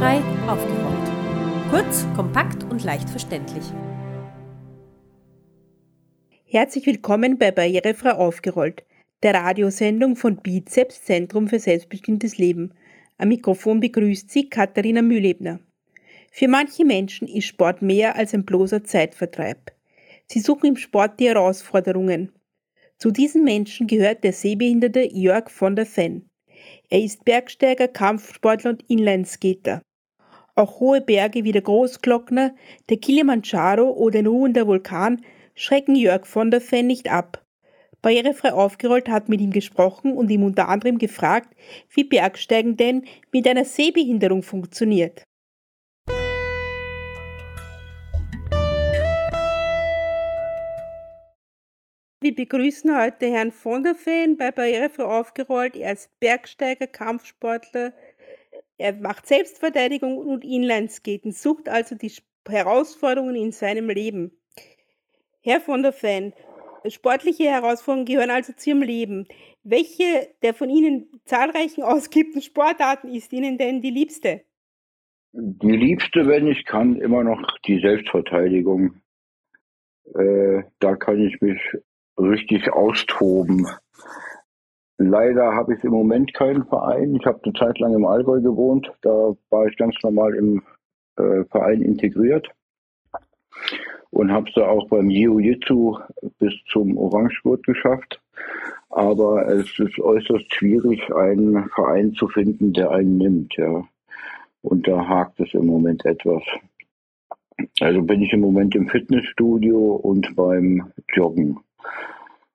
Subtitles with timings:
[0.00, 1.70] Barrierefrei aufgerollt.
[1.70, 3.64] Kurz, kompakt und leicht verständlich.
[6.46, 8.82] Herzlich willkommen bei Barrierefrei aufgerollt,
[9.22, 12.72] der Radiosendung von Bizeps Zentrum für selbstbestimmtes Leben.
[13.18, 15.60] Am Mikrofon begrüßt Sie Katharina Mühlebner.
[16.32, 19.70] Für manche Menschen ist Sport mehr als ein bloßer Zeitvertreib.
[20.28, 22.32] Sie suchen im Sport die Herausforderungen.
[22.96, 26.30] Zu diesen Menschen gehört der sehbehinderte Jörg von der Fenn.
[26.88, 29.82] Er ist Bergsteiger, Kampfsportler und Inlineskater.
[30.54, 32.54] Auch hohe Berge wie der Großglockner,
[32.88, 35.22] der Kilimanjaro oder ein ruhender Vulkan
[35.54, 37.44] schrecken Jörg von der Fenn nicht ab.
[38.02, 41.54] Barrierefrei aufgerollt hat mit ihm gesprochen und ihm unter anderem gefragt,
[41.90, 45.24] wie Bergsteigen denn mit einer Sehbehinderung funktioniert.
[52.22, 55.74] Wir begrüßen heute Herrn von der Feen bei Barrierefrei aufgerollt.
[55.74, 57.94] Er ist Bergsteiger, Kampfsportler.
[58.80, 62.10] Er macht Selbstverteidigung und Inlineskaten, sucht also die
[62.48, 64.32] Herausforderungen in seinem Leben.
[65.42, 66.32] Herr von der Feen,
[66.88, 69.28] sportliche Herausforderungen gehören also zu Ihrem Leben.
[69.64, 74.44] Welche der von Ihnen zahlreichen ausgeübten Sportarten ist Ihnen denn die liebste?
[75.32, 79.02] Die liebste, wenn ich kann, immer noch die Selbstverteidigung.
[80.14, 81.60] Äh, da kann ich mich
[82.16, 83.66] richtig austoben.
[85.02, 87.14] Leider habe ich im Moment keinen Verein.
[87.14, 88.92] Ich habe eine Zeit lang im Allgäu gewohnt.
[89.00, 90.62] Da war ich ganz normal im
[91.16, 92.46] äh, Verein integriert
[94.10, 95.96] und habe es da auch beim Jiu-Jitsu
[96.38, 98.20] bis zum Orangegurt geschafft.
[98.90, 103.56] Aber es ist äußerst schwierig, einen Verein zu finden, der einen nimmt.
[103.56, 103.88] Ja.
[104.60, 106.42] Und da hakt es im Moment etwas.
[107.80, 111.58] Also bin ich im Moment im Fitnessstudio und beim Joggen.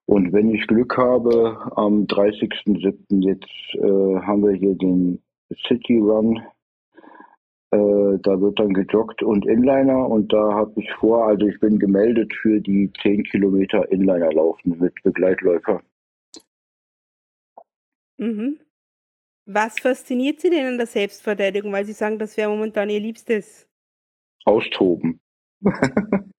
[0.08, 3.28] Und wenn ich Glück habe, am 30.07.
[3.28, 5.22] jetzt äh, haben wir hier den
[5.68, 6.38] City Run.
[7.72, 11.80] Äh, da wird dann gejoggt und Inliner und da habe ich vor, also ich bin
[11.80, 15.82] gemeldet für die 10 Kilometer Inliner laufen mit Begleitläufer.
[18.18, 18.60] Mhm.
[19.48, 21.72] Was fasziniert Sie denn an der Selbstverteidigung?
[21.72, 23.68] Weil Sie sagen, das wäre momentan Ihr Liebstes.
[24.46, 25.20] Austoben.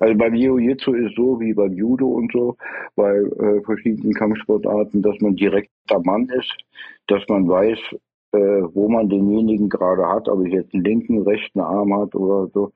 [0.00, 2.56] Also beim Jiu-Jitsu ist so wie beim Judo und so,
[2.96, 6.54] bei äh, verschiedenen Kampfsportarten, dass man direkt der Mann ist,
[7.06, 7.78] dass man weiß,
[8.32, 12.50] äh, wo man denjenigen gerade hat, ob ich jetzt einen linken, rechten Arm hat oder
[12.52, 12.72] so.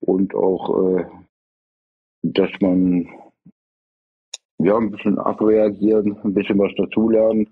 [0.00, 1.04] Und auch, äh,
[2.22, 3.08] dass man
[4.58, 7.48] ja ein bisschen abreagieren, ein bisschen was dazulernen,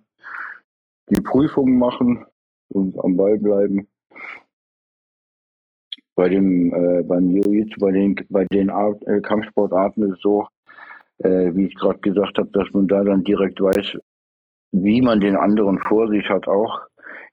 [1.10, 2.26] die Prüfungen machen
[2.68, 3.88] und am Ball bleiben
[6.18, 10.48] bei dem äh, beim Jiu-Jitsu, bei den bei den Art, äh, Kampfsportarten ist es so,
[11.18, 13.96] äh, wie ich gerade gesagt habe, dass man da dann direkt weiß,
[14.72, 16.80] wie man den anderen vor sich hat auch.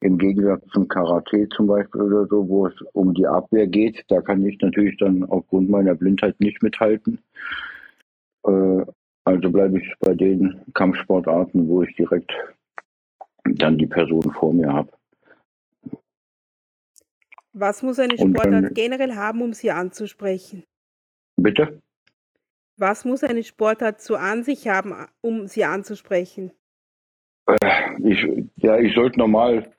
[0.01, 4.21] Im Gegensatz zum Karate zum Beispiel oder so, wo es um die Abwehr geht, da
[4.21, 7.17] kann ich natürlich dann aufgrund meiner Blindheit nicht mithalten.
[8.45, 8.85] Äh,
[9.23, 12.31] also bleibe ich bei den Kampfsportarten, wo ich direkt
[13.45, 14.91] dann die Person vor mir habe.
[17.57, 20.65] Was muss eine Sportart generell haben, um sie anzusprechen?
[21.37, 21.81] Bitte?
[22.75, 26.51] Was muss eine Sportart so an sich haben, um sie anzusprechen?
[27.47, 28.27] Äh, ich,
[28.57, 29.71] ja, ich sollte normal,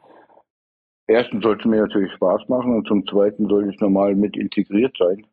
[1.06, 4.96] erstens sollte es mir natürlich Spaß machen und zum zweiten sollte ich normal mit integriert
[4.98, 5.26] sein.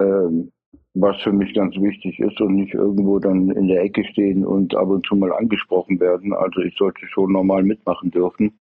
[0.00, 0.50] Ähm,
[0.94, 4.74] was für mich ganz wichtig ist und nicht irgendwo dann in der Ecke stehen und
[4.74, 6.32] ab und zu mal angesprochen werden.
[6.32, 8.58] Also ich sollte schon normal mitmachen dürfen.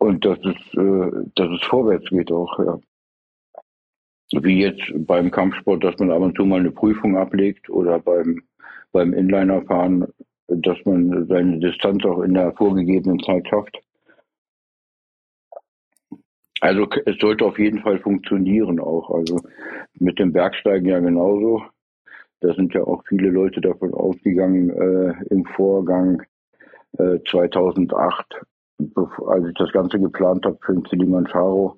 [0.00, 2.80] Und dass es, äh, dass es vorwärts geht auch, ja.
[4.32, 8.40] Wie jetzt beim Kampfsport, dass man ab und zu mal eine Prüfung ablegt oder beim,
[8.92, 10.06] beim Inlinerfahren,
[10.46, 13.76] dass man seine Distanz auch in der vorgegebenen Zeit schafft.
[16.60, 19.10] Also es sollte auf jeden Fall funktionieren auch.
[19.10, 19.40] Also
[19.94, 21.62] mit dem Bergsteigen ja genauso.
[22.40, 26.22] Da sind ja auch viele Leute davon ausgegangen äh, im Vorgang
[26.98, 28.42] äh, 2008,
[29.26, 31.76] als ich das Ganze geplant habe für den Kilimanjaro,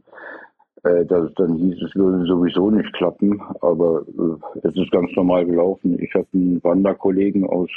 [0.85, 5.47] äh, dass dann hieß, es würde sowieso nicht klappen, aber äh, es ist ganz normal
[5.47, 5.99] gelaufen.
[6.01, 7.71] Ich habe einen Wanderkollegen aus,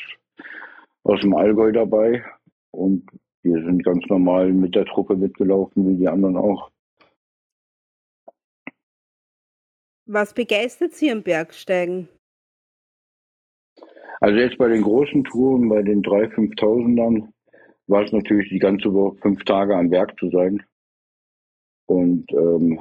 [1.04, 2.24] aus dem Allgäu dabei
[2.72, 3.04] und
[3.44, 6.72] wir sind ganz normal mit der Truppe mitgelaufen, wie die anderen auch.
[10.08, 12.10] Was begeistert Sie am Bergsteigen?
[14.20, 17.28] Also jetzt bei den großen Touren, bei den 3.000, 5.000ern,
[17.88, 20.64] war es natürlich die ganze Woche fünf Tage am Werk zu sein.
[21.88, 22.80] Und ähm,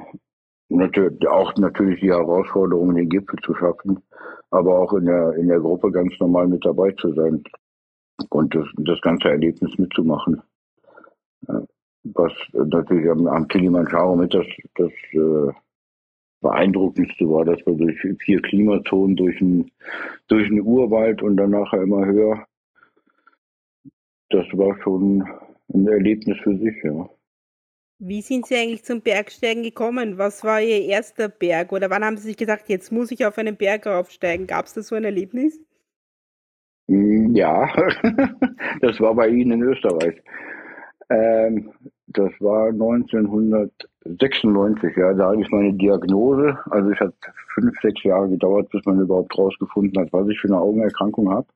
[0.69, 3.99] natürlich, auch natürlich die Herausforderung, den Gipfel zu schaffen,
[4.49, 7.43] aber auch in der, in der Gruppe ganz normal mit dabei zu sein
[8.29, 10.41] und das, das ganze Erlebnis mitzumachen.
[12.03, 15.51] was natürlich am, am Kilimanjaro mit das, das äh,
[16.41, 19.71] beeindruckendste war, dass wir durch vier Klimazonen, durch einen
[20.27, 22.45] durch einen Urwald und dann nachher immer höher.
[24.35, 25.23] Das war schon
[25.73, 27.09] ein Erlebnis für sich, ja.
[27.99, 30.17] Wie sind Sie eigentlich zum Bergsteigen gekommen?
[30.17, 31.71] Was war Ihr erster Berg?
[31.71, 34.45] Oder wann haben Sie sich gesagt, jetzt muss ich auf einen Berg raufsteigen?
[34.45, 35.57] Gab es da so ein Erlebnis?
[36.89, 37.73] Hm, ja,
[38.81, 40.21] das war bei Ihnen in Österreich.
[41.09, 41.71] Ähm,
[42.07, 46.59] das war 1996, ja, da hatte ich meine Diagnose.
[46.71, 47.13] Also es hat
[47.53, 51.47] fünf, sechs Jahre gedauert, bis man überhaupt rausgefunden hat, was ich für eine Augenerkrankung habe.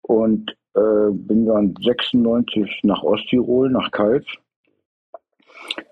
[0.00, 4.26] Und äh, bin dann 96 nach Osttirol, nach Kals.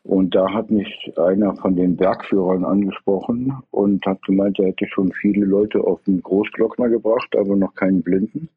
[0.03, 5.13] Und da hat mich einer von den Bergführern angesprochen und hat gemeint, er hätte schon
[5.13, 8.49] viele Leute auf den Großglockner gebracht, aber noch keinen Blinden.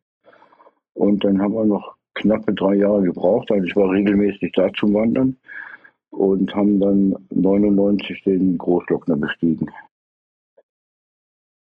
[0.94, 3.52] Und dann haben wir noch knappe drei Jahre gebraucht.
[3.52, 5.38] Also ich war regelmäßig da zum Wandern
[6.10, 9.70] und haben dann 99 den Großglockner bestiegen.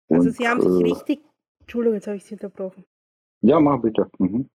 [0.10, 1.20] Also Sie haben sich äh, richtig,
[1.62, 2.84] Entschuldigung, jetzt habe ich Sie unterbrochen.
[3.42, 4.10] Ja, mach bitte.
[4.18, 4.50] Mhm.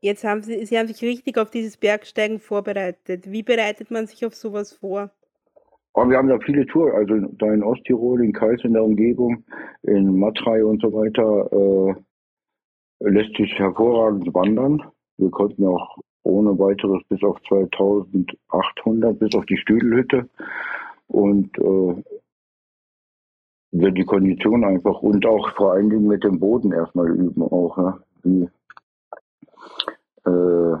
[0.00, 3.30] Jetzt haben Sie, Sie haben sich richtig auf dieses Bergsteigen vorbereitet.
[3.30, 5.10] Wie bereitet man sich auf sowas vor?
[5.94, 9.44] Aber wir haben da viele Touren, also da in Osttirol, in Kais in der Umgebung,
[9.82, 11.94] in Matrei und so weiter, äh,
[13.08, 14.82] lässt sich hervorragend wandern.
[15.16, 20.28] Wir konnten auch ohne weiteres bis auf 2800, bis auf die Stüdelhütte.
[21.06, 22.02] Und äh,
[23.72, 27.76] die Kondition einfach und auch vor allen Dingen mit dem Boden erstmal üben auch.
[27.78, 28.00] Ja?
[28.24, 28.48] Wie,
[30.24, 30.76] äh,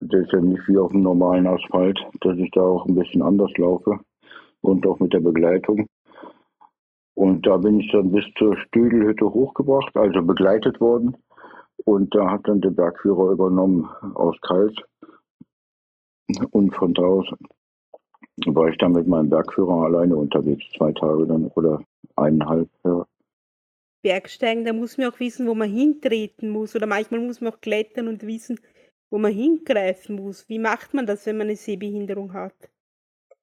[0.00, 3.22] das ist ja nicht wie auf dem normalen Asphalt, dass ich da auch ein bisschen
[3.22, 4.00] anders laufe
[4.60, 5.86] und auch mit der Begleitung.
[7.14, 11.16] Und da bin ich dann bis zur Stüdelhütte hochgebracht, also begleitet worden.
[11.84, 14.82] Und da hat dann der Bergführer übernommen aus Kalt.
[16.50, 17.26] Und von da aus
[18.46, 21.80] war ich dann mit meinem Bergführer alleine unterwegs, zwei Tage dann oder
[22.16, 22.68] eineinhalb.
[22.84, 23.06] Ja.
[24.04, 26.76] Bergsteigen, da muss man auch wissen, wo man hintreten muss.
[26.76, 28.60] Oder manchmal muss man auch klettern und wissen,
[29.10, 30.48] wo man hingreifen muss.
[30.48, 32.54] Wie macht man das, wenn man eine Sehbehinderung hat?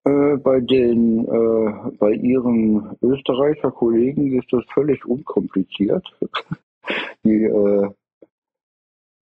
[0.06, 6.06] Äh, bei den, äh, bei Ihren Österreicher Kollegen ist das völlig unkompliziert.
[7.24, 7.90] Die äh,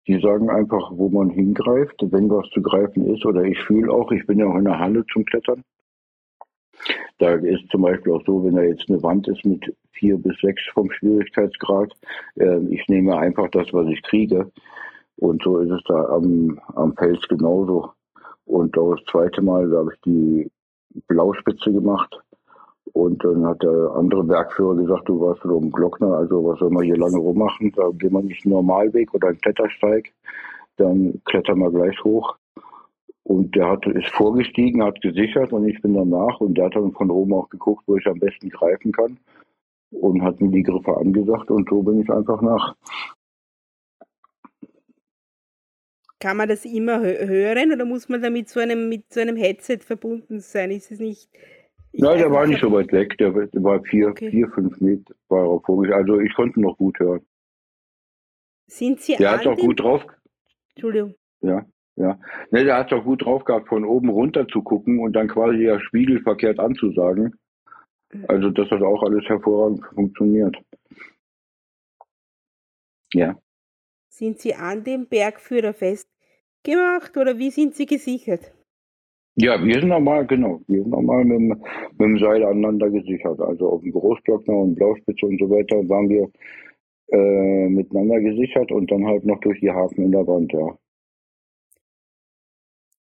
[0.07, 3.25] die sagen einfach, wo man hingreift, wenn was zu greifen ist.
[3.25, 5.63] Oder ich fühle auch, ich bin ja auch in der Halle zum Klettern.
[7.19, 10.37] Da ist zum Beispiel auch so, wenn da jetzt eine Wand ist mit vier bis
[10.41, 11.93] sechs vom Schwierigkeitsgrad,
[12.35, 14.51] äh, ich nehme einfach das, was ich kriege.
[15.17, 17.91] Und so ist es da am, am Fels genauso.
[18.45, 20.51] Und auch das zweite Mal, da habe ich die
[21.07, 22.19] Blauspitze gemacht.
[22.93, 26.69] Und dann hat der andere Bergführer gesagt, du warst so ein Glockner, also was soll
[26.69, 27.73] man hier lange rummachen?
[27.75, 30.13] Da gehen wir nicht einen Normalweg oder einen Klettersteig,
[30.77, 32.37] dann klettern wir gleich hoch.
[33.27, 36.91] Und der hat, ist vorgestiegen, hat gesichert und ich bin danach und der hat dann
[36.93, 39.19] von oben auch geguckt, wo ich am besten greifen kann
[39.89, 42.75] und hat mir die Griffe angesagt und so bin ich einfach nach.
[46.19, 49.37] Kann man das immer hören oder muss man da mit so einem, mit so einem
[49.37, 50.69] Headset verbunden sein?
[50.69, 51.27] Ist es nicht
[51.97, 53.17] Nein, der war nicht so weit weg.
[53.17, 54.29] Der, war vier, okay.
[54.29, 56.01] vier, fünf Meter war er vorgestellt.
[56.01, 57.25] Also ich konnte noch gut hören.
[58.67, 60.05] Sind Sie Der hat doch gut drauf.
[60.75, 61.15] Entschuldigung.
[61.41, 61.65] Ja,
[61.95, 62.19] ja.
[62.51, 65.63] Ne, der hat doch gut drauf gehabt, von oben runter zu gucken und dann quasi
[65.63, 67.35] ja spiegelverkehrt anzusagen.
[68.11, 68.25] Mhm.
[68.27, 70.55] Also das hat auch alles hervorragend funktioniert.
[73.13, 73.37] Ja.
[74.09, 78.51] Sind Sie an dem Bergführer festgemacht oder wie sind Sie gesichert?
[79.37, 80.61] Ja, wir sind normal, genau.
[80.67, 81.59] Wir sind normal mit, mit
[81.99, 83.39] dem Seil aneinander gesichert.
[83.41, 86.29] Also auf dem Großglockner und Blauspitze und so weiter waren wir
[87.11, 90.77] äh, miteinander gesichert und dann halt noch durch die Haken in der Wand, ja.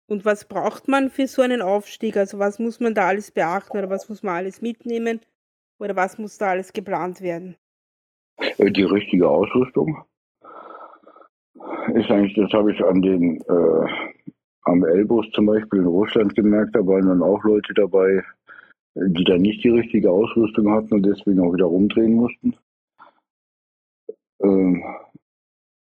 [0.09, 2.17] Und was braucht man für so einen Aufstieg?
[2.17, 5.21] Also was muss man da alles beachten oder was muss man alles mitnehmen?
[5.79, 7.55] Oder was muss da alles geplant werden?
[8.37, 10.03] Äh, die richtige Ausrüstung
[11.93, 14.09] ist eigentlich, das habe ich an den äh,
[14.63, 18.23] am Elbus zum Beispiel in Russland gemerkt, da waren dann auch Leute dabei,
[18.95, 22.55] die dann nicht die richtige Ausrüstung hatten und deswegen auch wieder rumdrehen mussten.
[24.41, 24.83] Ähm,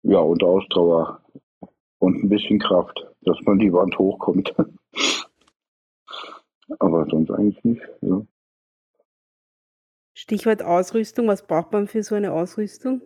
[0.02, 1.20] ja, und Ausdauer
[1.98, 4.54] und ein bisschen Kraft, dass man die Wand hochkommt.
[6.78, 7.82] Aber sonst eigentlich nicht.
[8.00, 8.22] Ja.
[10.14, 13.02] Stichwort Ausrüstung, was braucht man für so eine Ausrüstung?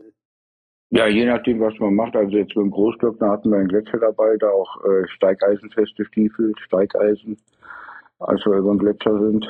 [0.90, 2.16] Ja, je nachdem, was man macht.
[2.16, 6.52] Also jetzt mit dem Großglockner hatten wir einen Gletscher dabei, da auch äh, steigeisenfeste Stiefel,
[6.64, 7.36] Steigeisen,
[8.18, 9.46] als wir über den Gletscher sind.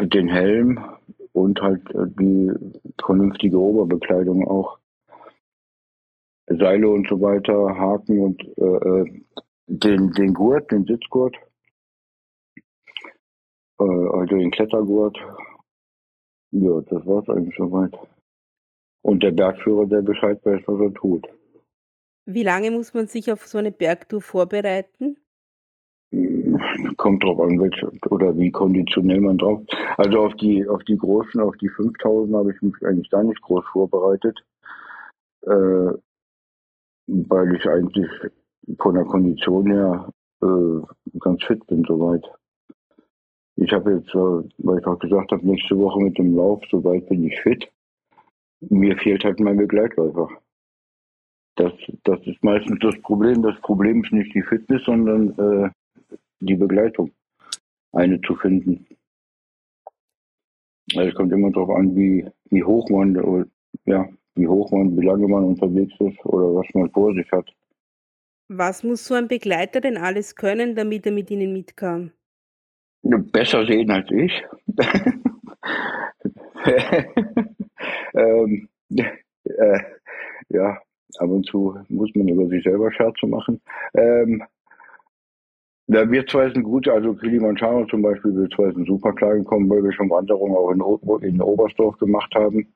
[0.00, 0.84] Den Helm
[1.32, 2.52] und halt äh, die
[3.04, 4.78] vernünftige Oberbekleidung auch.
[6.46, 9.20] Seile und so weiter, Haken und äh, äh
[9.66, 11.34] den, den Gurt, den Sitzgurt,
[13.80, 15.16] äh, also den Klettergurt.
[16.50, 17.92] Ja, das war's eigentlich soweit.
[19.02, 21.26] Und der Bergführer, der Bescheid weiß, was er tut.
[22.26, 25.16] Wie lange muss man sich auf so eine Bergtour vorbereiten?
[26.96, 29.62] Kommt drauf an, welche, oder wie konditionell man drauf.
[29.96, 33.42] Also auf die, auf die großen, auf die 5000 habe ich mich eigentlich gar nicht
[33.42, 34.38] groß vorbereitet,
[35.42, 35.90] äh,
[37.06, 38.08] weil ich eigentlich
[38.78, 42.24] von der Kondition her äh, ganz fit bin soweit.
[43.56, 47.08] Ich habe jetzt, äh, weil ich auch gesagt habe, nächste Woche mit dem Lauf, soweit
[47.08, 47.70] bin ich fit.
[48.60, 50.28] Mir fehlt halt mein Begleitläufer.
[51.56, 53.42] Das, das ist meistens das Problem.
[53.42, 55.70] Das Problem ist nicht die Fitness, sondern äh,
[56.40, 57.12] die Begleitung.
[57.92, 58.86] Eine zu finden.
[60.96, 63.46] Also es kommt immer darauf an, wie, wie hoch man,
[63.84, 67.48] ja, wie hoch man, wie lange man unterwegs ist oder was man vor sich hat.
[68.48, 72.12] Was muss so ein Begleiter denn alles können, damit er mit Ihnen mit kann?
[73.02, 74.32] Besser sehen als ich.
[78.14, 78.68] ähm,
[79.44, 79.78] äh,
[80.48, 80.78] ja,
[81.18, 83.60] ab und zu muss man über sich selber Scherze machen.
[83.94, 84.42] Ähm,
[85.86, 89.68] ja, wir zwei sind gut, also Kilimanjaro zum Beispiel, wir zwei sind super klar gekommen,
[89.68, 92.72] weil wir schon Wanderungen auch in, o in Oberstdorf gemacht haben.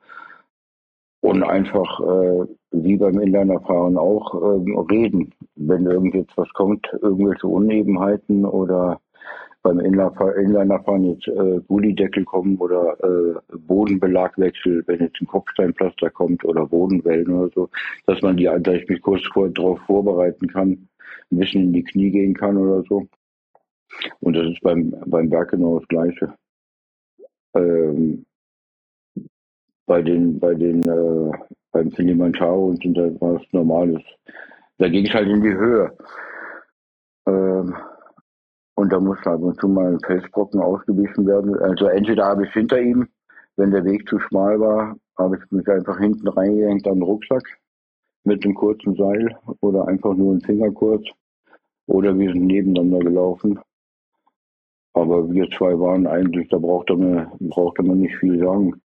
[1.20, 5.34] Und einfach, äh, wie beim Inlinerfahren auch, äh, reden.
[5.56, 9.00] Wenn irgendetwas kommt, irgendwelche Unebenheiten oder
[9.62, 16.66] beim Inlinerfahren jetzt äh, Gullideckel kommen oder äh, Bodenbelagwechsel, wenn jetzt ein Kopfsteinpflaster kommt oder
[16.66, 17.68] Bodenwellen oder so,
[18.06, 19.22] dass man die, dass ich mich kurz
[19.54, 20.88] darauf vorbereiten kann,
[21.30, 23.08] ein bisschen in die Knie gehen kann oder so.
[24.20, 26.34] Und das ist beim, beim Berg genau das Gleiche.
[27.54, 28.24] Ähm,
[29.88, 31.32] bei den, bei den, äh,
[31.72, 34.02] beim Kilimanjaro und da war es Normales.
[34.76, 35.90] Da ging es halt in die Höhe.
[37.26, 37.74] Ähm,
[38.76, 41.58] und da muss ab und zu mal ein Felsbrocken ausgewichen werden.
[41.58, 43.08] Also entweder habe ich hinter ihm,
[43.56, 47.42] wenn der Weg zu schmal war, habe ich mich einfach hinten reingehängt den Rucksack
[48.24, 51.04] mit einem kurzen Seil oder einfach nur einen Finger kurz.
[51.86, 53.58] Oder wir sind nebeneinander gelaufen.
[54.92, 58.80] Aber wir zwei waren eigentlich, da brauchte man, brauchte man nicht viel sagen.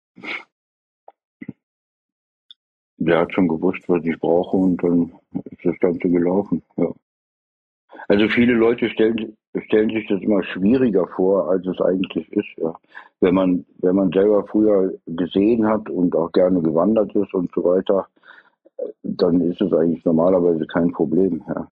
[3.04, 5.12] Der hat schon gewusst, was ich brauche und dann
[5.50, 6.62] ist das Ganze gelaufen.
[6.76, 6.92] Ja.
[8.08, 12.58] Also viele Leute stellen, stellen sich das immer schwieriger vor, als es eigentlich ist.
[12.58, 12.74] Ja.
[13.20, 17.64] Wenn man, wenn man selber früher gesehen hat und auch gerne gewandert ist und so
[17.64, 18.06] weiter,
[19.02, 21.42] dann ist es eigentlich normalerweise kein Problem.
[21.48, 21.68] Ja.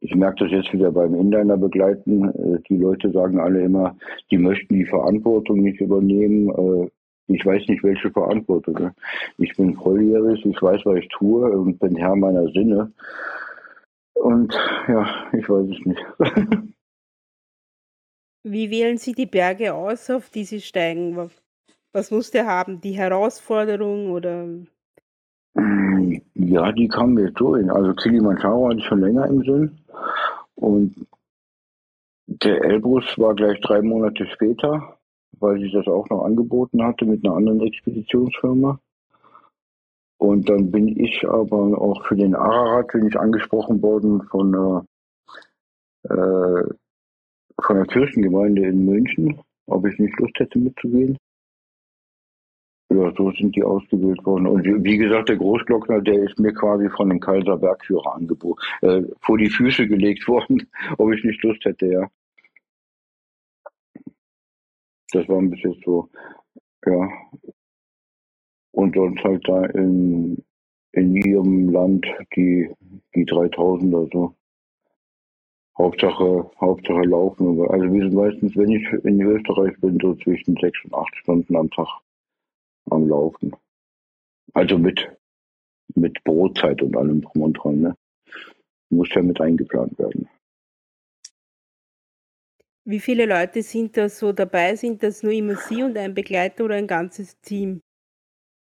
[0.00, 2.28] Ich merke das jetzt wieder beim Inliner begleiten.
[2.28, 3.96] Äh, die Leute sagen alle immer,
[4.30, 6.50] die möchten die Verantwortung nicht übernehmen.
[7.28, 8.90] Ich weiß nicht, welche Verantwortung.
[9.38, 12.92] Ich bin volljährig, ich weiß, was ich tue und bin Herr meiner Sinne.
[14.14, 14.52] Und
[14.88, 16.04] ja, ich weiß es nicht.
[18.44, 21.30] Wie wählen Sie die Berge aus, auf die Sie steigen?
[21.92, 22.80] Was muss der haben?
[22.80, 24.48] Die Herausforderung oder?
[26.34, 27.70] Ja, die kam mir so in.
[27.70, 29.78] Also Kilimanjaro hatte ich schon länger im Sinn.
[30.54, 31.06] Und
[32.26, 34.91] der Elbrus war gleich drei Monate später,
[35.42, 38.78] weil sie das auch noch angeboten hatte mit einer anderen Expeditionsfirma.
[40.18, 44.84] Und dann bin ich aber auch für den Ararat bin ich angesprochen worden von der,
[46.04, 46.62] äh,
[47.60, 51.18] von der Kirchengemeinde in München, ob ich nicht Lust hätte mitzugehen.
[52.94, 54.46] Ja, so sind die ausgewählt worden.
[54.46, 59.02] Und wie gesagt, der Großglockner, der ist mir quasi von dem Kaiser Bergführer angeboten, äh,
[59.22, 60.68] vor die Füße gelegt worden,
[60.98, 62.08] ob ich nicht Lust hätte, ja.
[65.12, 66.08] Das war ein bisschen so,
[66.86, 67.08] ja,
[68.72, 70.42] und sonst halt da in,
[70.92, 72.70] in ihrem Land die,
[73.14, 74.34] die 3000 oder so.
[75.78, 77.60] Hauptsache, Hauptsache laufen.
[77.68, 81.56] Also wir sind meistens, wenn ich in Österreich bin, so zwischen sechs und acht Stunden
[81.56, 81.88] am Tag
[82.90, 83.54] am Laufen.
[84.54, 85.08] Also mit,
[85.94, 87.96] mit Brotzeit und allem drum und dran, ne?
[88.90, 90.28] Muss ja mit eingeplant werden.
[92.84, 94.74] Wie viele Leute sind da so dabei?
[94.74, 97.80] Sind das nur immer Sie und ein Begleiter oder ein ganzes Team?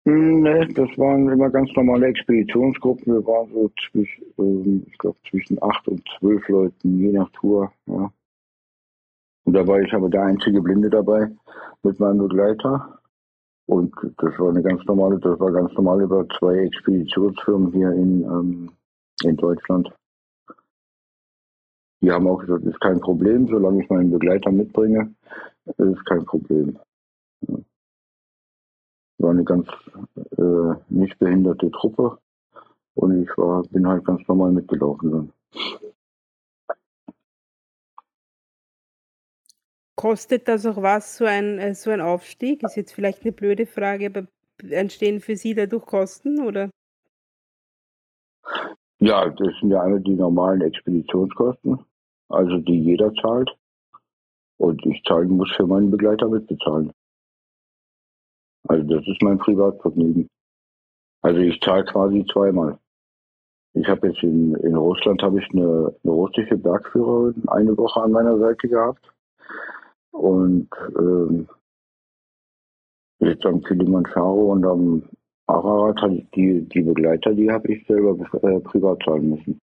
[0.08, 3.14] Hm, ne, das waren immer ganz normale Expeditionsgruppen.
[3.14, 7.72] Wir waren so zwischen, ähm, ich glaube, zwischen acht und zwölf Leuten, je nach Tour.
[7.86, 8.12] Ja.
[9.44, 11.30] Und da war ich aber der einzige Blinde dabei
[11.84, 13.00] mit meinem Begleiter.
[13.68, 18.24] Und das war eine ganz normale, das war ganz normal über zwei Expeditionsfirmen hier in,
[18.24, 18.72] ähm,
[19.24, 19.92] in Deutschland.
[22.08, 25.14] Die haben auch gesagt, ist kein Problem, solange ich meinen Begleiter mitbringe,
[25.66, 26.80] ist kein Problem.
[29.18, 29.68] War eine ganz
[30.38, 32.18] äh, nicht behinderte Truppe
[32.94, 35.12] und ich war, bin halt ganz normal mitgelaufen.
[35.12, 35.34] Dann.
[39.98, 42.64] Kostet das auch was, so ein, äh, so ein Aufstieg?
[42.64, 44.28] Ist jetzt vielleicht eine blöde Frage, aber
[44.70, 46.70] entstehen für Sie dadurch Kosten oder?
[49.00, 51.84] Ja, das sind ja einmal die normalen Expeditionskosten
[52.30, 53.56] also die jeder zahlt.
[54.58, 56.92] Und ich zahlen muss für meinen Begleiter mitbezahlen.
[58.68, 60.28] Also das ist mein Privatvergnügen.
[61.22, 62.80] Also ich zahle quasi zweimal.
[63.74, 68.12] Ich habe jetzt in, in Russland habe ich eine, eine russische Bergführerin eine Woche an
[68.12, 69.06] meiner Seite gehabt.
[70.12, 71.48] Und ähm,
[73.20, 75.04] jetzt am Kilimanjaro und am
[75.48, 79.60] Ararat hatte ich die, die Begleiter, die habe ich selber äh, privat zahlen müssen.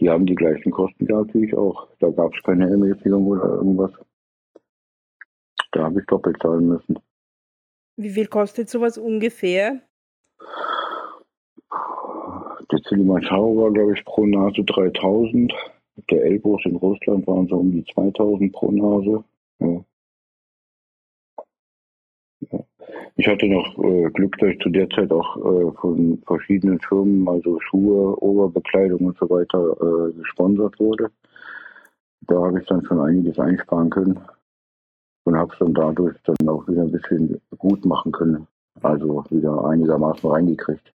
[0.00, 1.88] Die haben die gleichen Kosten gehabt wie ich auch.
[1.98, 3.92] Da gab es keine Ermäßigung oder irgendwas.
[5.72, 6.98] Da habe ich doppelt zahlen müssen.
[7.96, 9.82] Wie viel kostet sowas ungefähr?
[12.72, 15.52] Der Kilimanjaro war, glaube ich, pro Nase 3000.
[16.10, 19.24] Der Elbrus in Russland waren so um die 2000 pro Nase.
[19.58, 19.84] Ja.
[23.20, 27.28] Ich hatte noch äh, Glück, dass ich zu der Zeit auch äh, von verschiedenen Firmen,
[27.28, 29.76] also Schuhe, Oberbekleidung und so weiter,
[30.08, 31.10] äh, gesponsert wurde.
[32.22, 34.18] Da habe ich dann schon einiges einsparen können
[35.24, 38.46] und habe es dann dadurch dann auch wieder ein bisschen gut machen können.
[38.80, 40.94] Also wieder einigermaßen reingekriegt.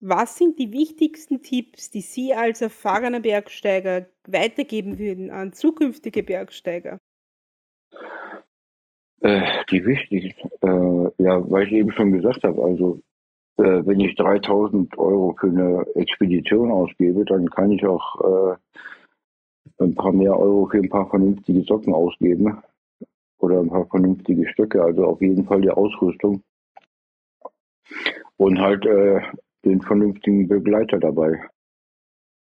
[0.00, 6.98] Was sind die wichtigsten Tipps, die Sie als erfahrener Bergsteiger weitergeben würden an zukünftige Bergsteiger?
[9.20, 13.00] Äh, die wichtigsten, äh, ja, weil ich eben schon gesagt habe, also
[13.56, 19.94] äh, wenn ich 3000 Euro für eine Expedition ausgebe, dann kann ich auch äh, ein
[19.94, 22.62] paar mehr Euro für ein paar vernünftige Socken ausgeben
[23.38, 26.42] oder ein paar vernünftige Stücke, also auf jeden Fall die Ausrüstung
[28.36, 29.20] und halt äh,
[29.64, 31.42] den vernünftigen Begleiter dabei,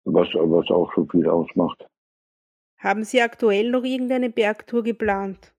[0.04, 1.86] was, was auch schon viel ausmacht.
[2.78, 5.55] Haben Sie aktuell noch irgendeine Bergtour geplant?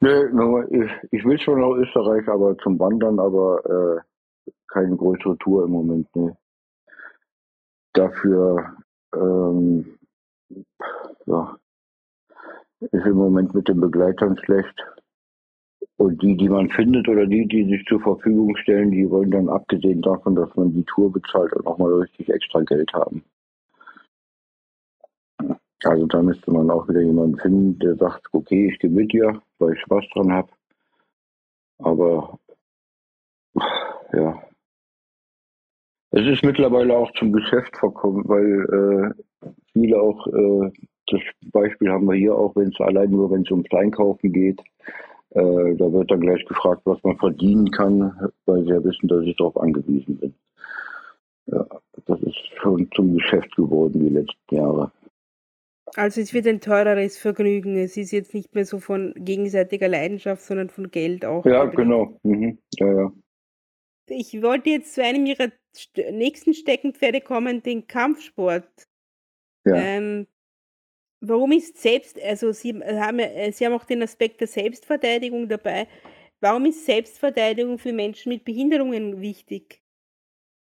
[0.00, 0.26] Nee,
[0.70, 4.04] ich, ich will schon nach Österreich, aber zum Wandern, aber
[4.46, 6.08] äh, keine größere Tour im Moment.
[6.14, 6.32] Nee.
[7.94, 8.76] Dafür
[9.14, 9.98] ähm,
[11.26, 11.58] ja,
[12.80, 14.80] ist im Moment mit den Begleitern schlecht.
[15.96, 19.48] Und die, die man findet oder die, die sich zur Verfügung stellen, die wollen dann
[19.48, 23.24] abgesehen davon, dass man die Tour bezahlt und nochmal richtig extra Geld haben.
[25.84, 29.40] Also da müsste man auch wieder jemanden finden, der sagt, okay, ich gehe mit dir,
[29.58, 30.50] weil ich Spaß dran habe.
[31.78, 32.38] Aber
[34.12, 34.42] ja,
[36.10, 39.14] es ist mittlerweile auch zum Geschäft verkommen, weil
[39.44, 40.70] äh, viele auch, äh,
[41.06, 41.20] das
[41.52, 44.60] Beispiel haben wir hier auch, wenn es allein nur, wenn es ums Einkaufen geht,
[45.30, 49.22] äh, da wird dann gleich gefragt, was man verdienen kann, weil sie ja wissen, dass
[49.24, 50.34] ich darauf angewiesen bin.
[51.46, 51.66] Ja,
[52.06, 54.90] das ist schon zum Geschäft geworden die letzten Jahre.
[55.94, 57.76] Also es wird ein teureres Vergnügen.
[57.76, 61.44] Es ist jetzt nicht mehr so von gegenseitiger Leidenschaft, sondern von Geld auch.
[61.44, 62.18] Ja, genau.
[62.22, 62.58] Mhm.
[62.78, 63.12] Ja, ja.
[64.08, 65.50] Ich wollte jetzt zu einem Ihrer
[66.10, 68.68] nächsten Steckenpferde kommen, den Kampfsport.
[69.66, 69.76] Ja.
[69.76, 70.26] Ähm,
[71.20, 75.86] warum ist selbst, also Sie haben, äh, Sie haben auch den Aspekt der Selbstverteidigung dabei.
[76.40, 79.82] Warum ist Selbstverteidigung für Menschen mit Behinderungen wichtig?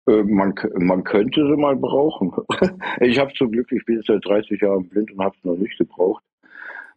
[0.06, 2.32] Äh, man, man könnte sie mal brauchen.
[3.00, 5.78] ich habe zum Glück, ich bin seit 30 Jahren blind und habe es noch nicht
[5.78, 6.22] gebraucht.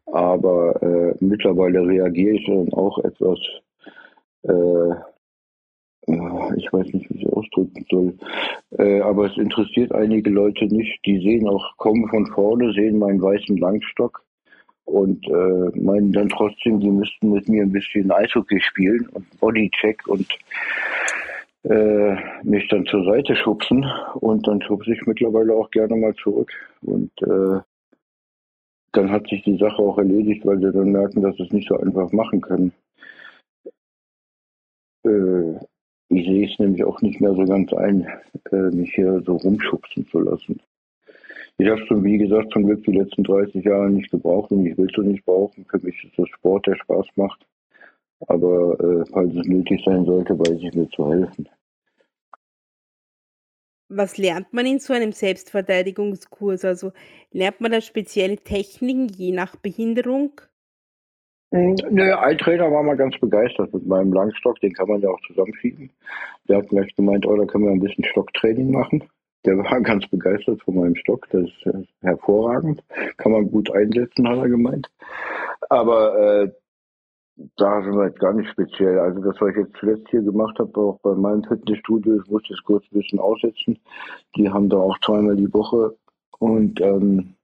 [0.08, 3.39] Aber äh, mittlerweile reagiere ich dann auch etwas,
[4.44, 4.91] äh,
[6.58, 8.18] ich weiß nicht, wie ich es ausdrücken soll.
[8.78, 11.00] Äh, aber es interessiert einige Leute nicht.
[11.06, 14.24] Die sehen auch, kommen von vorne, sehen meinen weißen Langstock
[14.86, 20.08] und äh, meinen dann trotzdem, die müssten mit mir ein bisschen Eishockey spielen und Bodycheck
[20.08, 20.28] und
[21.69, 26.51] äh, mich dann zur Seite schubsen und dann schubse ich mittlerweile auch gerne mal zurück
[26.82, 27.60] und äh,
[28.91, 31.67] dann hat sich die Sache auch erledigt, weil sie dann merken, dass sie es nicht
[31.67, 32.71] so einfach machen können.
[35.04, 35.56] Äh,
[36.10, 38.08] ich sehe es nämlich auch nicht mehr so ganz ein,
[38.51, 40.62] äh, mich hier so rumschubsen zu lassen.
[41.58, 44.78] Ich habe schon, wie gesagt, zum Glück die letzten 30 Jahre nicht gebraucht und ich
[44.78, 45.65] will es nicht brauchen.
[45.65, 47.45] Für mich ist das Sport, der Spaß macht.
[48.28, 51.49] Aber äh, falls es nötig sein sollte, weiß ich mir zu helfen.
[53.88, 56.65] Was lernt man in so einem Selbstverteidigungskurs?
[56.65, 56.91] Also
[57.32, 60.41] lernt man da spezielle Techniken je nach Behinderung?
[61.51, 65.10] Hm, naja, ein Trainer war mal ganz begeistert mit meinem Langstock, den kann man ja
[65.10, 65.91] auch zusammenschieben.
[66.49, 69.04] Der hat gleich gemeint, oh, da können wir ein bisschen Stocktraining machen.
[69.45, 72.84] Der war ganz begeistert von meinem Stock, das ist hervorragend.
[73.17, 74.89] Kann man gut einsetzen, hat er gemeint.
[75.69, 76.51] Aber äh,
[77.58, 79.00] da sind wir jetzt gar nicht speziell.
[79.00, 82.54] Also das, was ich jetzt zuletzt hier gemacht habe, auch bei meinem Fitnessstudio, ich musste
[82.54, 83.78] es kurz ein bisschen aussetzen.
[84.36, 85.95] Die haben da auch zweimal die Woche
[86.39, 87.36] und ähm,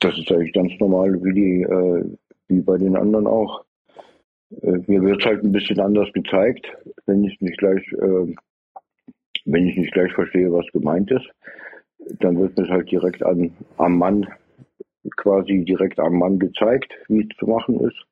[0.00, 2.04] Das ist eigentlich ganz normal, wie, die, äh,
[2.48, 3.64] wie bei den anderen auch.
[4.62, 6.66] Äh, mir wird es halt ein bisschen anders gezeigt,
[7.06, 8.34] wenn ich nicht gleich, äh,
[9.46, 11.28] wenn ich nicht gleich verstehe, was gemeint ist.
[12.20, 14.26] Dann wird mir halt direkt an, am Mann,
[15.16, 18.06] quasi direkt am Mann gezeigt, wie es zu machen ist.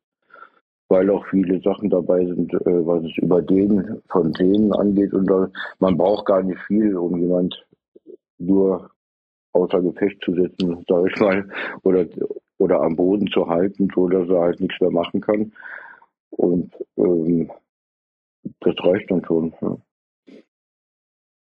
[0.88, 5.12] Weil auch viele Sachen dabei sind, äh, was es über den von denen angeht.
[5.12, 7.66] Und da, man braucht gar nicht viel, um jemand
[8.38, 8.90] nur
[9.52, 11.48] außer Gefecht zu setzen, sage ich mal,
[11.82, 12.06] oder,
[12.58, 15.52] oder am Boden zu halten, so dass er halt nichts mehr machen kann.
[16.30, 17.50] Und ähm,
[18.60, 19.54] das reicht dann schon.
[19.60, 19.76] Ja.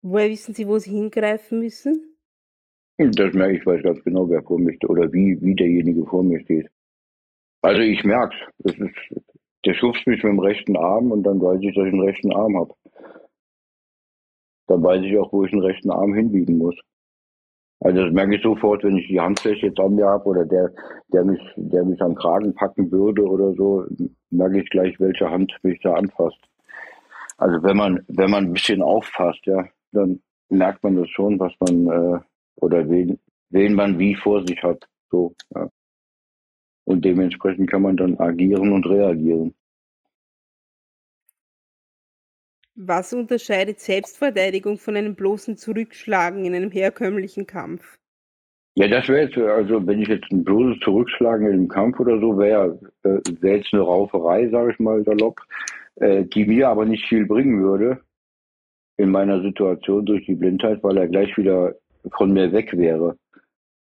[0.02, 2.16] Woher wissen Sie, wo Sie hingreifen müssen?
[2.98, 6.22] Das merke ich, weiß ganz genau, wer vor mir steht oder wie, wie derjenige vor
[6.22, 6.68] mir steht.
[7.62, 8.74] Also ich merke es.
[9.64, 12.32] Der schubst mich mit dem rechten Arm und dann weiß ich, dass ich einen rechten
[12.32, 12.74] Arm habe.
[14.68, 16.76] Dann weiß ich auch, wo ich den rechten Arm hinbiegen muss.
[17.80, 20.72] Also das merke ich sofort, wenn ich die Handfläche jetzt an mir habe oder der,
[21.12, 23.84] der mich, der mich am Kragen packen würde oder so,
[24.30, 26.40] merke ich gleich, welche Hand mich da anfasst.
[27.36, 31.52] Also wenn man, wenn man ein bisschen aufpasst, ja, dann merkt man das schon, was
[31.60, 32.20] man äh,
[32.56, 33.18] oder wen,
[33.50, 34.84] wen man wie vor sich hat.
[35.10, 35.68] So, ja.
[36.88, 39.52] Und dementsprechend kann man dann agieren und reagieren.
[42.76, 47.98] Was unterscheidet Selbstverteidigung von einem bloßen Zurückschlagen in einem herkömmlichen Kampf?
[48.74, 52.18] Ja, das wäre jetzt, also wenn ich jetzt ein bloßes Zurückschlagen in einem Kampf oder
[52.20, 55.42] so wäre, äh, wäre jetzt eine Rauferei, sage ich mal salopp,
[55.96, 58.00] äh, die mir aber nicht viel bringen würde
[58.96, 61.74] in meiner Situation durch die Blindheit, weil er gleich wieder
[62.16, 63.18] von mir weg wäre.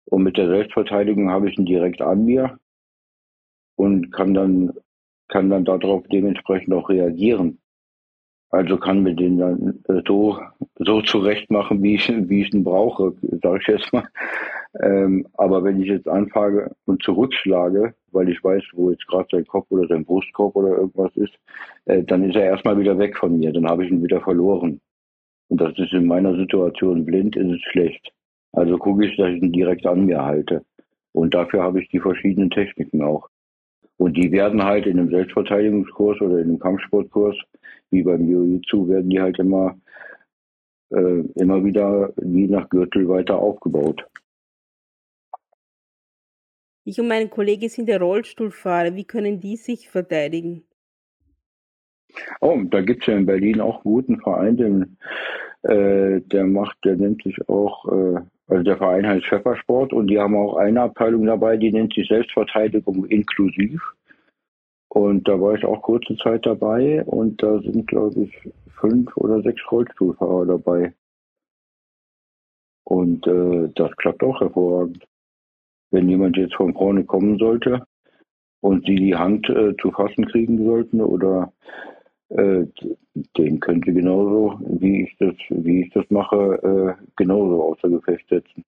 [0.06, 2.58] Und mit der Selbstverteidigung habe ich ihn direkt an mir
[3.78, 4.74] und kann dann,
[5.30, 7.60] kann dann darauf dementsprechend auch reagieren.
[8.50, 10.40] Also kann mir den dann äh, so,
[10.76, 13.14] so zurecht machen, wie ich, wie ich ihn brauche,
[13.44, 14.08] sage ich jetzt mal.
[14.82, 19.46] Ähm, aber wenn ich jetzt anfange und zurückschlage, weil ich weiß, wo jetzt gerade sein
[19.46, 21.34] Kopf oder sein Brustkorb oder irgendwas ist,
[21.86, 23.52] äh, dann ist er erstmal wieder weg von mir.
[23.52, 24.80] Dann habe ich ihn wieder verloren.
[25.50, 28.12] Und das ist in meiner Situation blind, ist es schlecht.
[28.54, 30.64] Also gucke ich, dass ich ihn direkt an mir halte.
[31.12, 33.30] Und dafür habe ich die verschiedenen Techniken auch.
[33.98, 37.36] Und die werden halt in einem Selbstverteidigungskurs oder in einem Kampfsportkurs,
[37.90, 39.76] wie beim Jiu-Jitsu, werden die halt immer,
[40.92, 44.06] äh, immer wieder je nach Gürtel weiter aufgebaut.
[46.84, 48.96] Ich und meine Kollegen sind der Rollstuhlfahrer.
[48.96, 50.64] Wie können die sich verteidigen?
[52.40, 54.98] Oh, da gibt es ja in Berlin auch einen guten Verein, den,
[55.64, 60.20] äh, der macht, der nennt sich auch, äh, also der Verein heißt Schöpfersport und die
[60.20, 63.82] haben auch eine Abteilung dabei, die nennt sich Selbstverteidigung inklusiv.
[64.90, 69.42] Und da war ich auch kurze Zeit dabei und da sind, glaube ich, fünf oder
[69.42, 70.94] sechs Rollstuhlfahrer dabei.
[72.86, 75.06] Und äh, das klappt auch hervorragend.
[75.92, 77.86] Wenn jemand jetzt von vorne kommen sollte
[78.62, 81.52] und sie die Hand äh, zu fassen kriegen sollten oder
[82.30, 82.66] äh,
[83.38, 88.64] den könnte genauso, wie ich das, wie ich das mache, äh, genauso außer Gefecht setzen.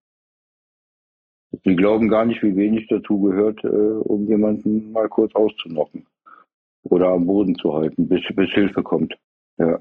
[1.64, 6.06] Sie glauben gar nicht, wie wenig dazu gehört, äh, um jemanden mal kurz auszunocken
[6.84, 9.18] oder am Boden zu halten, bis, bis Hilfe kommt.
[9.58, 9.80] Ja.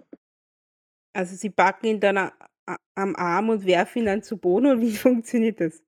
[1.12, 2.30] Also Sie packen ihn dann
[2.94, 5.82] am Arm und werfen ihn dann zu Boden oder wie funktioniert das?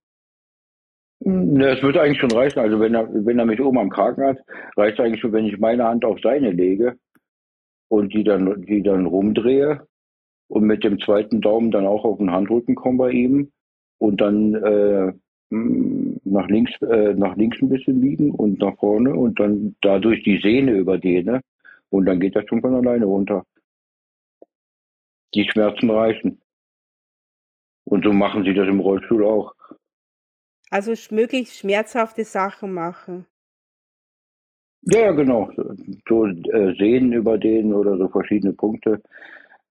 [1.23, 2.61] Es wird eigentlich schon reichen.
[2.61, 4.39] Also wenn er, wenn er mich oben am Kragen hat,
[4.77, 6.99] reicht es eigentlich schon, wenn ich meine Hand auf seine lege
[7.91, 9.87] und die dann, die dann rumdrehe
[10.49, 13.51] und mit dem zweiten Daumen dann auch auf den Handrücken komme bei ihm
[13.99, 15.13] und dann äh,
[15.51, 20.23] hm, nach links, äh, nach links ein bisschen liegen und nach vorne und dann dadurch
[20.23, 21.41] die Sehne überdehne
[21.91, 23.45] und dann geht das schon von alleine runter.
[25.35, 26.41] Die Schmerzen reichen.
[27.85, 29.55] Und so machen sie das im Rollstuhl auch.
[30.71, 33.27] Also möglichst schmerzhafte Sachen machen.
[34.93, 35.49] Ja, genau.
[36.09, 39.01] So äh, Sehnen über denen oder so verschiedene Punkte,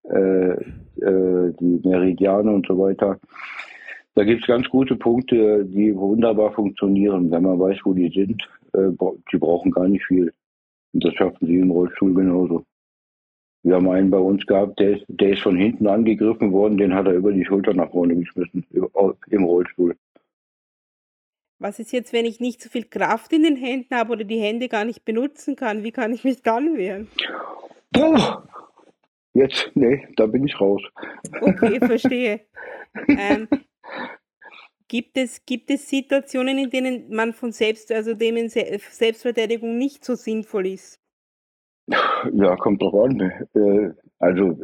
[0.03, 3.19] äh, äh, die Meridiane und so weiter.
[4.15, 8.41] Da gibt es ganz gute Punkte, die wunderbar funktionieren, wenn man weiß, wo die sind.
[8.73, 8.91] Äh,
[9.31, 10.31] die brauchen gar nicht viel.
[10.93, 12.63] Und das schaffen sie im Rollstuhl genauso.
[13.63, 17.07] Wir haben einen bei uns gehabt, der der ist von hinten angegriffen worden, den hat
[17.07, 19.95] er über die Schulter nach vorne geschmissen, im Rollstuhl.
[21.59, 24.39] Was ist jetzt, wenn ich nicht so viel Kraft in den Händen habe oder die
[24.39, 25.83] Hände gar nicht benutzen kann?
[25.83, 27.09] Wie kann ich mich dann wehren?
[27.91, 28.47] Boah.
[29.33, 30.81] Jetzt, nee, da bin ich raus.
[31.41, 32.41] Okay, verstehe.
[33.09, 33.47] ähm,
[34.87, 40.15] gibt, es, gibt es Situationen, in denen man von selbst, also denen Selbstverteidigung nicht so
[40.15, 40.99] sinnvoll ist?
[41.87, 43.19] Ja, kommt drauf an.
[43.53, 44.57] Äh, also,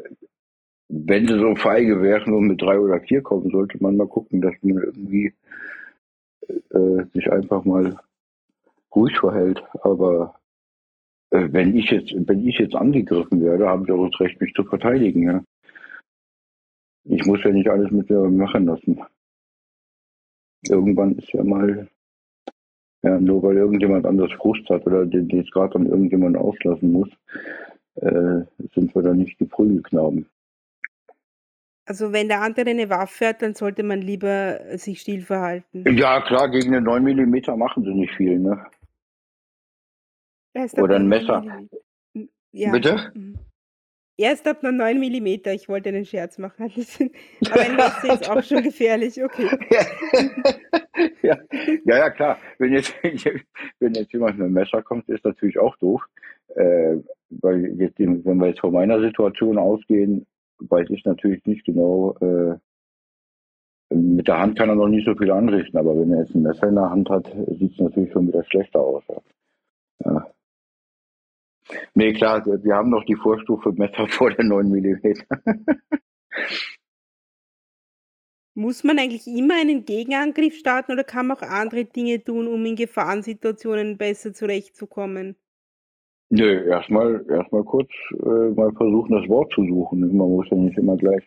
[0.87, 4.41] wenn sie so feige wären und mit drei oder vier kommen, sollte man mal gucken,
[4.41, 5.33] dass man irgendwie
[6.75, 7.97] äh, sich einfach mal
[8.93, 9.63] ruhig verhält.
[9.81, 10.35] Aber
[11.31, 14.53] äh, wenn ich jetzt, wenn ich jetzt angegriffen werde, habe ich auch das Recht, mich
[14.53, 15.23] zu verteidigen.
[15.23, 15.43] Ja?
[17.05, 19.01] Ich muss ja nicht alles mit mir machen lassen.
[20.67, 21.87] Irgendwann ist ja mal,
[23.03, 27.09] ja, nur weil irgendjemand anders Frust hat oder den es gerade an irgendjemand auslassen muss,
[27.95, 28.41] äh,
[28.73, 30.27] sind wir da nicht die Prügelknaben.
[31.85, 35.83] Also wenn der andere eine Waffe hat, dann sollte man lieber sich still verhalten.
[35.97, 38.65] Ja, klar, gegen eine 9 mm machen sie nicht viel, ne?
[40.77, 41.43] Oder ein Messer.
[42.51, 42.71] Ja.
[42.71, 43.11] Bitte?
[43.13, 43.37] Mhm.
[44.17, 45.27] Erst ab einer 9 mm.
[45.49, 46.71] Ich wollte einen Scherz machen.
[47.51, 49.49] Aber ein Messer ist auch schon gefährlich, okay.
[51.21, 51.37] ja.
[51.85, 52.39] ja, ja, klar.
[52.57, 52.95] Wenn jetzt,
[53.79, 56.01] wenn jetzt jemand mit einem Messer kommt, ist natürlich auch doof.
[56.55, 56.97] Äh,
[57.29, 60.25] weil jetzt, wenn wir jetzt von meiner Situation ausgehen,
[60.59, 62.57] weiß ich natürlich nicht genau, äh,
[63.89, 66.41] mit der Hand kann er noch nicht so viel anrichten, aber wenn er jetzt ein
[66.41, 67.27] Messer in der Hand hat,
[67.59, 69.03] sieht es natürlich schon wieder schlechter aus.
[70.03, 70.27] Ja.
[71.93, 75.13] Nee, klar, wir haben noch die Vorstufe Messer vor der 9 mm.
[78.57, 82.65] Muss man eigentlich immer einen Gegenangriff starten oder kann man auch andere Dinge tun, um
[82.65, 85.35] in Gefahrensituationen besser zurechtzukommen?
[86.37, 90.01] Nö, erstmal erstmal kurz äh, mal versuchen, das Wort zu suchen.
[90.01, 91.23] Man muss ja nicht immer gleich,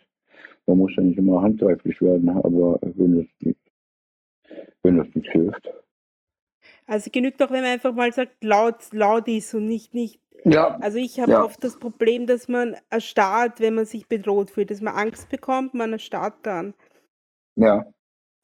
[0.66, 3.60] man muss ja nicht immer handgreiflich werden, aber wenn es nicht,
[4.82, 5.66] wenn das nicht hilft.
[6.86, 10.20] Also genügt auch, wenn man einfach mal sagt, laut, laut ist und nicht, nicht.
[10.44, 10.76] Ja.
[10.80, 11.44] Also ich habe ja.
[11.44, 15.72] oft das Problem, dass man erstarrt, wenn man sich bedroht fühlt, dass man Angst bekommt,
[15.72, 16.74] man erstarrt dann.
[17.56, 17.86] Ja.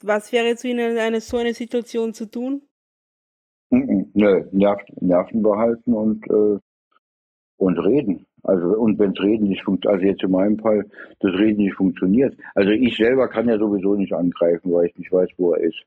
[0.02, 2.62] Was wäre jetzt in einer so einer Situation zu tun?
[4.14, 6.58] Nö, Nerven behalten und, äh,
[7.56, 8.26] und reden.
[8.44, 10.84] Also, und wenn das Reden nicht funktioniert, also jetzt in meinem Fall,
[11.20, 12.36] das Reden nicht funktioniert.
[12.54, 15.82] Also ich selber kann ja sowieso nicht angreifen, weil ich nicht weiß, wo er ist.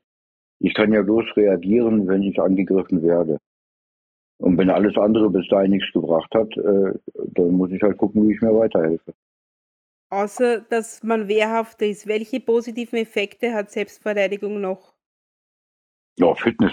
[0.60, 3.38] Ich kann ja bloß reagieren, wenn ich angegriffen werde.
[4.38, 6.98] Und wenn alles andere bis dahin nichts gebracht hat, äh,
[7.34, 9.14] dann muss ich halt gucken, wie ich mir weiterhelfe.
[10.10, 14.94] Außer, dass man wehrhafter ist, welche positiven Effekte hat Selbstverteidigung noch?
[16.18, 16.72] Ja, Fitness.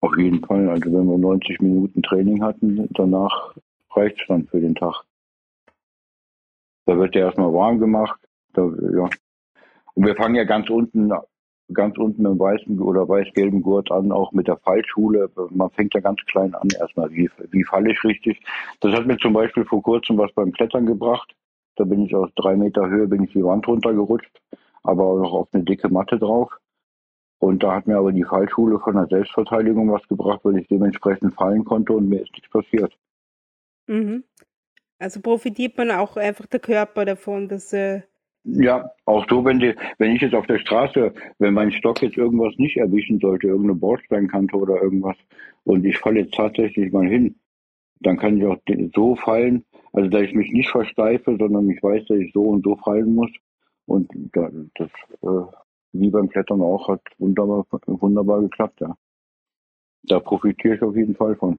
[0.00, 0.68] Auf jeden Fall.
[0.68, 3.54] Also wenn wir 90 Minuten Training hatten, danach
[3.90, 5.02] reicht es dann für den Tag.
[6.86, 8.20] Da wird der erstmal warm gemacht.
[8.54, 9.08] Da, ja.
[9.94, 11.12] Und wir fangen ja ganz unten,
[11.72, 15.30] ganz unten im weißen oder weiß-gelben Gurt an, auch mit der Fallschule.
[15.50, 17.10] Man fängt ja ganz klein an erstmal.
[17.10, 18.40] Wie, wie falle ich richtig?
[18.80, 21.34] Das hat mir zum Beispiel vor kurzem was beim Klettern gebracht.
[21.76, 24.40] Da bin ich aus drei Meter Höhe bin ich die Wand runtergerutscht,
[24.82, 26.50] aber auch noch auf eine dicke Matte drauf.
[27.38, 31.34] Und da hat mir aber die Fallschule von der Selbstverteidigung was gebracht, weil ich dementsprechend
[31.34, 32.92] fallen konnte und mir ist nichts passiert.
[33.86, 34.24] Mhm.
[34.98, 38.02] Also profitiert man auch einfach der Körper davon, dass äh
[38.44, 42.16] ja, auch so, wenn, die, wenn ich jetzt auf der Straße, wenn mein Stock jetzt
[42.16, 45.16] irgendwas nicht erwischen sollte, irgendeine Bordsteinkante oder irgendwas,
[45.64, 47.34] und ich falle jetzt tatsächlich mal hin,
[48.00, 48.56] dann kann ich auch
[48.94, 52.64] so fallen, also dass ich mich nicht versteife, sondern ich weiß, dass ich so und
[52.64, 53.30] so fallen muss.
[53.86, 54.90] Und das
[55.22, 55.52] äh,
[55.92, 58.96] wie beim Klettern auch, hat wunderbar, wunderbar geklappt, ja.
[60.04, 61.56] Da profitiere ich auf jeden Fall von.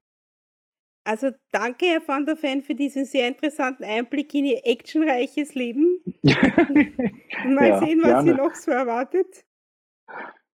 [1.04, 6.02] Also danke, Herr van der Ven, für diesen sehr interessanten Einblick in Ihr actionreiches Leben.
[6.22, 8.30] Mal ja, sehen, was gerne.
[8.30, 9.44] Sie noch so erwartet.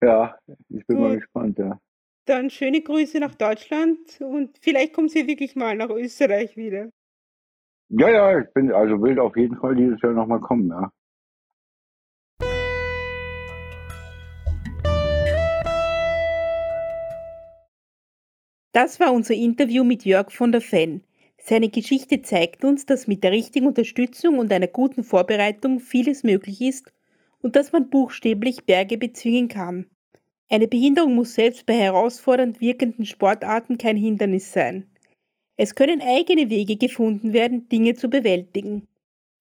[0.03, 0.37] Ja,
[0.69, 0.99] ich bin Gut.
[0.99, 1.79] mal gespannt, ja.
[2.25, 6.89] Dann schöne Grüße nach Deutschland und vielleicht kommen Sie wirklich mal nach Österreich wieder.
[7.89, 10.91] Ja, ja, ich bin also will auf jeden Fall dieses Jahr nochmal kommen, ja.
[18.75, 21.01] Das war unser Interview mit Jörg von der Fenn.
[21.37, 26.59] Seine Geschichte zeigt uns, dass mit der richtigen Unterstützung und einer guten Vorbereitung vieles möglich
[26.59, 26.91] ist
[27.41, 29.85] und dass man buchstäblich Berge bezwingen kann.
[30.49, 34.89] Eine Behinderung muss selbst bei herausfordernd wirkenden Sportarten kein Hindernis sein.
[35.55, 38.89] Es können eigene Wege gefunden werden, Dinge zu bewältigen.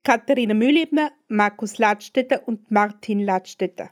[0.04, 3.92] Katharina Mühlebner, Markus Ladstätter und Martin Ladstätter.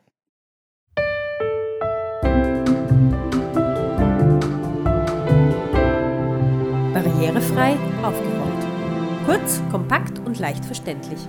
[6.95, 8.65] Barrierefrei aufgeräumt.
[9.27, 11.19] Kurz, kompakt und leicht verständlich.